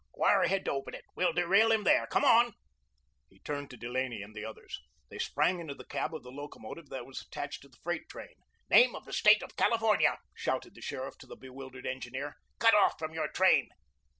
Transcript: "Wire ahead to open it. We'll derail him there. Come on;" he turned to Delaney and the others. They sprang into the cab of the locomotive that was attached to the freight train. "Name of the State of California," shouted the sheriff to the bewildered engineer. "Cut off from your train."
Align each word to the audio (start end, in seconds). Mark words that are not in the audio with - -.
"Wire 0.15 0.41
ahead 0.41 0.65
to 0.65 0.71
open 0.71 0.95
it. 0.95 1.05
We'll 1.15 1.31
derail 1.31 1.71
him 1.71 1.83
there. 1.83 2.07
Come 2.07 2.25
on;" 2.25 2.53
he 3.29 3.37
turned 3.39 3.69
to 3.69 3.77
Delaney 3.77 4.23
and 4.23 4.33
the 4.33 4.43
others. 4.43 4.81
They 5.11 5.19
sprang 5.19 5.59
into 5.59 5.75
the 5.75 5.85
cab 5.85 6.15
of 6.15 6.23
the 6.23 6.31
locomotive 6.31 6.89
that 6.89 7.05
was 7.05 7.21
attached 7.21 7.61
to 7.61 7.69
the 7.69 7.77
freight 7.83 8.09
train. 8.09 8.33
"Name 8.67 8.95
of 8.95 9.05
the 9.05 9.13
State 9.13 9.43
of 9.43 9.55
California," 9.55 10.17
shouted 10.33 10.73
the 10.73 10.81
sheriff 10.81 11.19
to 11.19 11.27
the 11.27 11.35
bewildered 11.35 11.85
engineer. 11.85 12.37
"Cut 12.57 12.73
off 12.73 12.97
from 12.97 13.13
your 13.13 13.27
train." 13.27 13.69